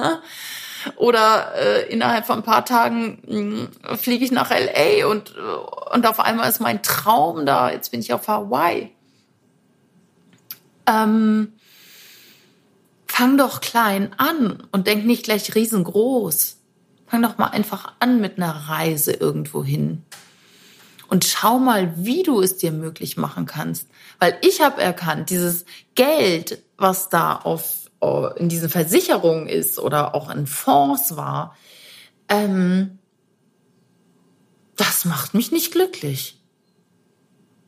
[0.95, 6.05] Oder äh, innerhalb von ein paar Tagen mh, hm, fliege ich nach LA und, und
[6.07, 7.71] auf einmal ist mein Traum da.
[7.71, 8.91] Jetzt bin ich auf Hawaii.
[10.87, 11.53] Ähm,
[13.07, 16.57] fang doch klein an und denk nicht gleich riesengroß.
[17.07, 20.03] Fang doch mal einfach an mit einer Reise irgendwo hin.
[21.09, 23.87] Und schau mal, wie du es dir möglich machen kannst.
[24.19, 27.86] Weil ich habe erkannt, dieses Geld, was da auf äh,
[28.35, 31.55] in diesen Versicherungen ist oder auch in Fonds war,
[32.29, 32.99] ähm,
[34.75, 36.39] das macht mich nicht glücklich.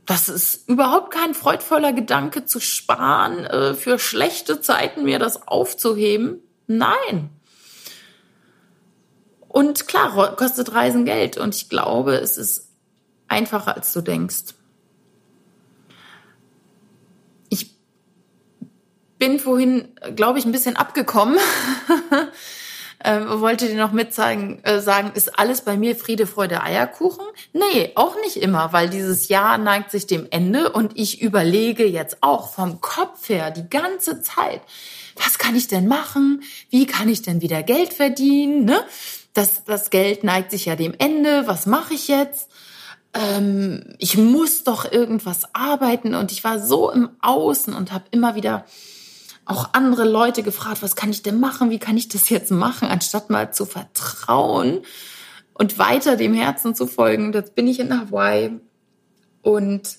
[0.05, 6.41] Das ist überhaupt kein freudvoller Gedanke zu sparen, äh, für schlechte Zeiten mir das aufzuheben.
[6.67, 7.29] Nein.
[9.47, 11.37] Und klar, kostet Reisen Geld.
[11.37, 12.69] Und ich glaube, es ist
[13.27, 14.55] einfacher, als du denkst.
[19.19, 21.37] Bin vorhin, glaube ich, ein bisschen abgekommen.
[23.03, 27.25] ähm, wollte dir noch mitzeigen, äh, sagen, ist alles bei mir Friede, Freude, Eierkuchen?
[27.53, 32.17] Nee, auch nicht immer, weil dieses Jahr neigt sich dem Ende und ich überlege jetzt
[32.21, 34.61] auch vom Kopf her die ganze Zeit,
[35.15, 36.43] was kann ich denn machen?
[36.69, 38.63] Wie kann ich denn wieder Geld verdienen?
[38.63, 38.79] Ne?
[39.33, 41.45] Das, das Geld neigt sich ja dem Ende.
[41.45, 42.49] Was mache ich jetzt?
[43.13, 48.35] Ähm, ich muss doch irgendwas arbeiten und ich war so im Außen und habe immer
[48.35, 48.65] wieder
[49.49, 51.71] auch andere Leute gefragt, was kann ich denn machen?
[51.71, 52.87] Wie kann ich das jetzt machen?
[52.87, 54.81] Anstatt mal zu vertrauen
[55.53, 57.33] und weiter dem Herzen zu folgen.
[57.33, 58.59] Jetzt bin ich in Hawaii
[59.41, 59.97] und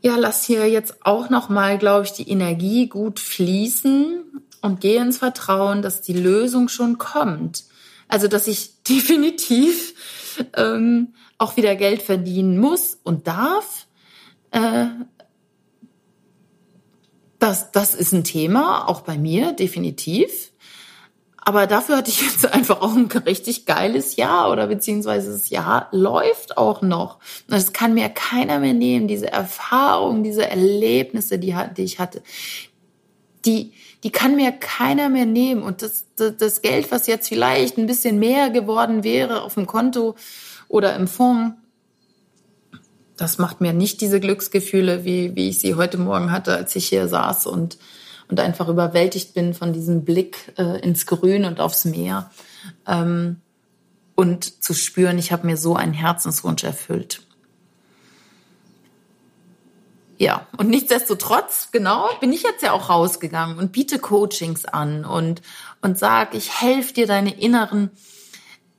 [0.00, 4.24] ja, lass hier jetzt auch noch mal, glaube ich, die Energie gut fließen
[4.62, 7.64] und gehe ins Vertrauen, dass die Lösung schon kommt.
[8.08, 9.94] Also, dass ich definitiv
[10.56, 13.86] ähm, auch wieder Geld verdienen muss und darf.
[14.52, 14.86] Äh,
[17.44, 20.50] das, das ist ein Thema, auch bei mir, definitiv.
[21.36, 25.88] Aber dafür hatte ich jetzt einfach auch ein richtig geiles Jahr oder beziehungsweise das Jahr
[25.92, 27.18] läuft auch noch.
[27.46, 32.22] Das kann mir keiner mehr nehmen, diese Erfahrungen, diese Erlebnisse, die, die ich hatte.
[33.44, 35.62] Die, die kann mir keiner mehr nehmen.
[35.62, 39.66] Und das, das, das Geld, was jetzt vielleicht ein bisschen mehr geworden wäre auf dem
[39.66, 40.14] Konto
[40.68, 41.56] oder im Fonds,
[43.16, 46.88] das macht mir nicht diese Glücksgefühle, wie, wie ich sie heute Morgen hatte, als ich
[46.88, 47.78] hier saß und,
[48.28, 52.30] und einfach überwältigt bin von diesem Blick äh, ins Grün und aufs Meer.
[52.86, 53.40] Ähm,
[54.16, 57.22] und zu spüren, ich habe mir so einen Herzenswunsch erfüllt.
[60.16, 65.42] Ja, und nichtsdestotrotz, genau, bin ich jetzt ja auch rausgegangen und biete Coachings an und,
[65.82, 67.90] und sag, ich helfe dir, deine inneren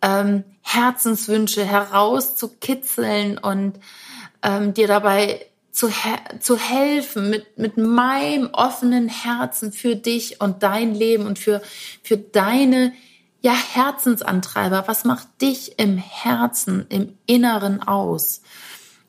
[0.01, 3.79] ähm, Herzenswünsche herauszukitzeln und
[4.45, 5.89] ähm, dir dabei zu,
[6.39, 11.61] zu helfen, mit, mit meinem offenen Herzen für dich und dein Leben und für,
[12.01, 12.93] für deine
[13.41, 14.85] ja, Herzensantreiber.
[14.87, 18.41] Was macht dich im Herzen, im Inneren aus?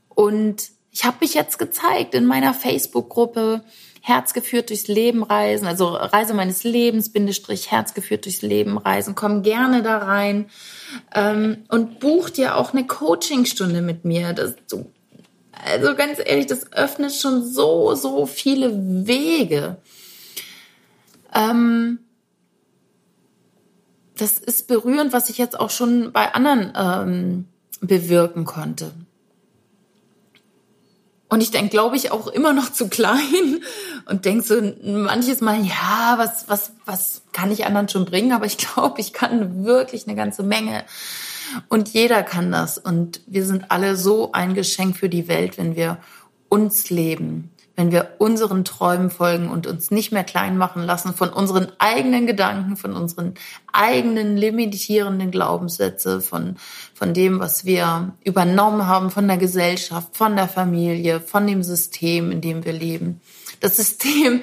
[0.09, 3.62] Und ich habe mich jetzt gezeigt in meiner Facebook-Gruppe
[4.01, 9.14] Herz geführt durchs Leben reisen, also Reise meines Lebens, Bindestrich Herz geführt durchs Leben reisen.
[9.14, 10.47] Komm gerne da rein
[11.14, 14.32] ähm, und buch dir auch eine Coachingstunde mit mir.
[14.32, 14.87] Das, du
[15.64, 18.72] also ganz ehrlich, das öffnet schon so, so viele
[19.07, 19.76] Wege.
[21.34, 21.98] Ähm,
[24.16, 27.44] das ist berührend, was ich jetzt auch schon bei anderen ähm,
[27.80, 28.92] bewirken konnte.
[31.28, 33.62] Und ich denke, glaube ich, auch immer noch zu klein
[34.07, 38.32] und denke so manches Mal, ja, was, was, was kann ich anderen schon bringen?
[38.32, 40.84] Aber ich glaube, ich kann wirklich eine ganze Menge.
[41.68, 42.78] Und jeder kann das.
[42.78, 45.99] Und wir sind alle so ein Geschenk für die Welt, wenn wir
[46.49, 51.28] uns leben, wenn wir unseren Träumen folgen und uns nicht mehr klein machen lassen von
[51.28, 53.34] unseren eigenen Gedanken, von unseren
[53.72, 56.57] eigenen limitierenden Glaubenssätze, von,
[56.94, 62.30] von dem, was wir übernommen haben von der Gesellschaft, von der Familie, von dem System,
[62.30, 63.20] in dem wir leben.
[63.61, 64.42] Das System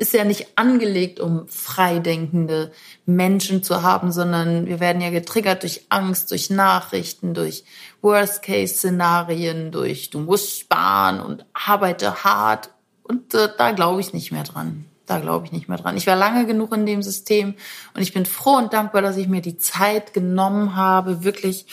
[0.00, 2.72] ist ja nicht angelegt, um freidenkende
[3.04, 7.64] Menschen zu haben, sondern wir werden ja getriggert durch Angst, durch Nachrichten, durch
[8.00, 12.70] Worst-Case-Szenarien, durch du musst sparen und arbeite hart.
[13.02, 14.86] Und äh, da glaube ich nicht mehr dran.
[15.04, 15.98] Da glaube ich nicht mehr dran.
[15.98, 17.54] Ich war lange genug in dem System
[17.94, 21.66] und ich bin froh und dankbar, dass ich mir die Zeit genommen habe, wirklich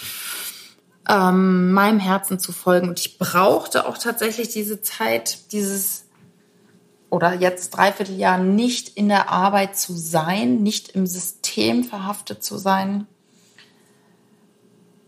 [1.07, 2.89] ähm, meinem Herzen zu folgen.
[2.89, 6.06] Und ich brauchte auch tatsächlich diese Zeit, dieses
[7.09, 12.57] oder jetzt dreiviertel Jahr nicht in der Arbeit zu sein, nicht im System verhaftet zu
[12.57, 13.07] sein,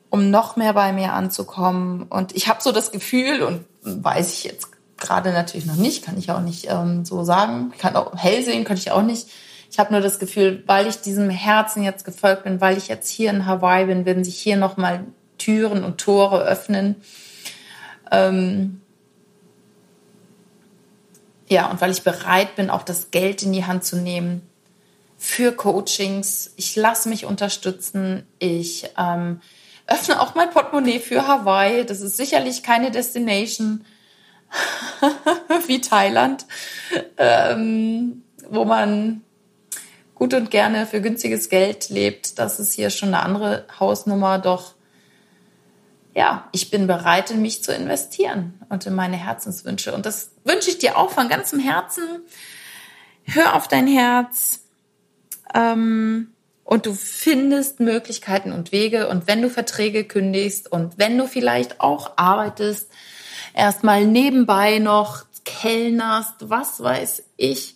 [0.10, 2.04] um noch mehr bei mir anzukommen.
[2.04, 6.18] Und ich habe so das Gefühl, und weiß ich jetzt gerade natürlich noch nicht, kann
[6.18, 9.28] ich auch nicht ähm, so sagen, ich kann auch hell sehen, könnte ich auch nicht.
[9.72, 13.10] Ich habe nur das Gefühl, weil ich diesem Herzen jetzt gefolgt bin, weil ich jetzt
[13.10, 15.06] hier in Hawaii bin, werden sich hier nochmal
[15.38, 16.96] Türen und Tore öffnen.
[18.12, 18.82] Ähm,
[21.50, 24.48] ja, und weil ich bereit bin, auch das Geld in die Hand zu nehmen
[25.18, 26.54] für Coachings.
[26.56, 28.26] Ich lasse mich unterstützen.
[28.38, 29.42] Ich ähm,
[29.88, 31.86] öffne auch mein Portemonnaie für Hawaii.
[31.86, 33.84] Das ist sicherlich keine Destination
[35.68, 36.46] wie Thailand,
[37.18, 39.22] ähm, wo man
[40.14, 42.38] gut und gerne für günstiges Geld lebt.
[42.38, 44.38] Das ist hier schon eine andere Hausnummer.
[44.38, 44.76] Doch
[46.16, 49.94] ja, ich bin bereit, in mich zu investieren und in meine Herzenswünsche.
[49.94, 52.04] Und das wünsche ich dir auch von ganzem Herzen.
[53.24, 54.62] Hör auf dein Herz.
[55.54, 56.34] Ähm,
[56.64, 59.08] und du findest Möglichkeiten und Wege.
[59.08, 62.92] Und wenn du Verträge kündigst und wenn du vielleicht auch arbeitest,
[63.54, 67.76] erstmal nebenbei noch kellnerst, was weiß ich,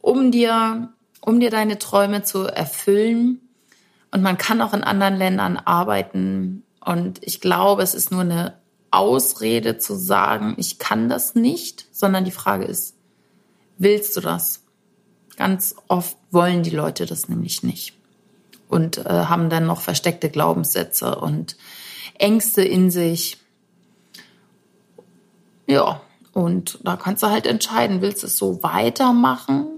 [0.00, 3.40] um dir, um dir deine Träume zu erfüllen.
[4.10, 6.62] Und man kann auch in anderen Ländern arbeiten.
[6.86, 8.54] Und ich glaube, es ist nur eine
[8.92, 12.94] Ausrede zu sagen, ich kann das nicht, sondern die Frage ist,
[13.76, 14.62] willst du das?
[15.36, 17.92] Ganz oft wollen die Leute das nämlich nicht
[18.68, 21.56] und äh, haben dann noch versteckte Glaubenssätze und
[22.18, 23.38] Ängste in sich.
[25.66, 26.00] Ja,
[26.32, 29.75] und da kannst du halt entscheiden, willst du es so weitermachen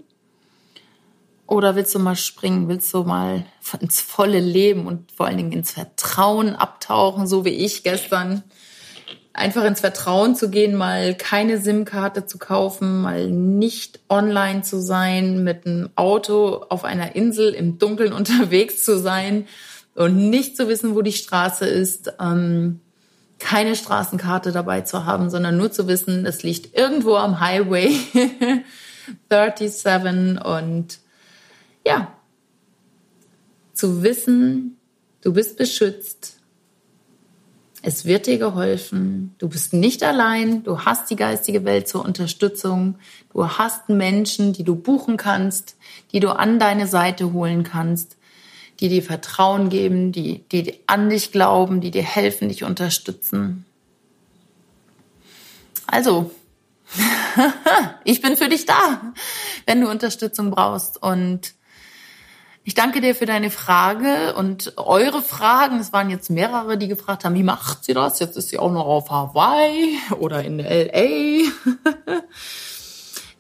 [1.49, 3.45] oder willst du mal springen, willst du mal
[3.81, 8.45] ins volle Leben und vor allen Dingen ins Vertrauen abtauchen, so wie ich gestern?
[9.33, 15.43] Einfach ins Vertrauen zu gehen, mal keine SIM-Karte zu kaufen, mal nicht online zu sein,
[15.43, 19.47] mit einem Auto auf einer Insel im Dunkeln unterwegs zu sein
[19.95, 22.81] und nicht zu wissen, wo die Straße ist, ähm,
[23.39, 27.97] keine Straßenkarte dabei zu haben, sondern nur zu wissen, es liegt irgendwo am Highway
[29.31, 30.99] 37 und
[31.89, 32.15] ja,
[33.73, 34.77] zu wissen,
[35.23, 36.39] du bist beschützt,
[37.81, 39.35] es wird dir geholfen.
[39.39, 40.65] Du bist nicht allein.
[40.65, 42.99] Du hast die geistige Welt zur Unterstützung.
[43.33, 45.77] Du hast Menschen, die du buchen kannst,
[46.13, 48.17] die du an deine Seite holen kannst,
[48.81, 53.65] die dir Vertrauen geben, die, die an dich glauben, die dir helfen, dich unterstützen.
[55.87, 56.33] Also,
[58.05, 59.15] ich bin für dich da,
[59.67, 61.55] wenn du Unterstützung brauchst und
[62.65, 65.79] ich danke dir für deine Frage und eure Fragen.
[65.79, 68.19] Es waren jetzt mehrere, die gefragt haben, wie macht sie das?
[68.19, 71.51] Jetzt ist sie auch noch auf Hawaii oder in LA.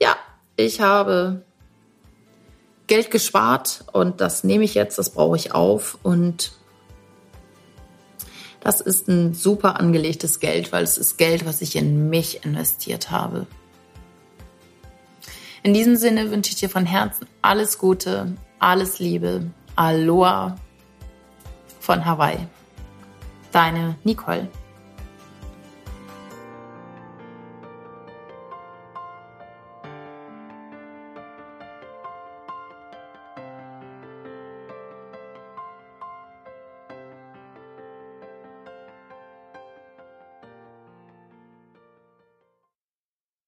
[0.00, 0.16] ja,
[0.56, 1.44] ich habe
[2.86, 6.52] Geld gespart und das nehme ich jetzt, das brauche ich auf und
[8.60, 13.10] das ist ein super angelegtes Geld, weil es ist Geld, was ich in mich investiert
[13.10, 13.46] habe.
[15.62, 19.50] In diesem Sinne wünsche ich dir von Herzen alles Gute, alles Liebe.
[19.76, 20.56] Aloha
[21.80, 22.46] von Hawaii.
[23.52, 24.48] Deine Nicole.